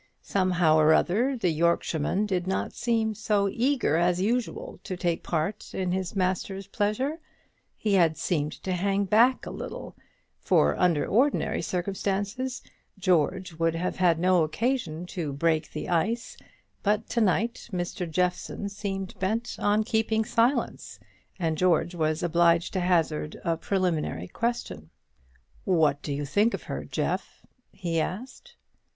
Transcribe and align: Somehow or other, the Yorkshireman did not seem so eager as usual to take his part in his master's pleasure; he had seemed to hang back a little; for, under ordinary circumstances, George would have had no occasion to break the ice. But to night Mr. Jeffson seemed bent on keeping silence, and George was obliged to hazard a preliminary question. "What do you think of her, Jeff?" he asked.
Somehow 0.23 0.77
or 0.79 0.95
other, 0.95 1.37
the 1.37 1.51
Yorkshireman 1.51 2.25
did 2.25 2.47
not 2.47 2.73
seem 2.73 3.13
so 3.13 3.47
eager 3.47 3.97
as 3.97 4.19
usual 4.19 4.79
to 4.83 4.97
take 4.97 5.19
his 5.19 5.29
part 5.29 5.75
in 5.75 5.91
his 5.91 6.15
master's 6.15 6.65
pleasure; 6.65 7.19
he 7.77 7.93
had 7.93 8.17
seemed 8.17 8.53
to 8.63 8.71
hang 8.73 9.05
back 9.05 9.45
a 9.45 9.51
little; 9.51 9.95
for, 10.39 10.75
under 10.79 11.05
ordinary 11.05 11.61
circumstances, 11.61 12.63
George 12.97 13.53
would 13.53 13.75
have 13.75 13.97
had 13.97 14.17
no 14.17 14.43
occasion 14.43 15.05
to 15.05 15.31
break 15.33 15.71
the 15.71 15.87
ice. 15.87 16.35
But 16.81 17.07
to 17.09 17.21
night 17.21 17.69
Mr. 17.71 18.09
Jeffson 18.09 18.69
seemed 18.69 19.13
bent 19.19 19.57
on 19.59 19.83
keeping 19.83 20.25
silence, 20.25 20.99
and 21.37 21.59
George 21.59 21.93
was 21.93 22.23
obliged 22.23 22.73
to 22.73 22.79
hazard 22.79 23.39
a 23.45 23.55
preliminary 23.55 24.29
question. 24.29 24.89
"What 25.63 26.01
do 26.01 26.11
you 26.11 26.25
think 26.25 26.55
of 26.55 26.63
her, 26.63 26.85
Jeff?" 26.85 27.45
he 27.71 27.99
asked. 28.01 28.55